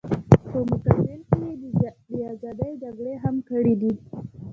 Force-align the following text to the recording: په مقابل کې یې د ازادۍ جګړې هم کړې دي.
په 0.51 0.57
مقابل 0.69 1.19
کې 1.31 1.45
یې 1.61 1.79
د 2.09 2.11
ازادۍ 2.33 2.71
جګړې 2.83 3.13
هم 3.23 3.35
کړې 3.49 3.73
دي. 3.81 3.93